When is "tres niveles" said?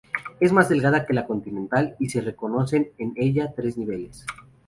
3.55-4.25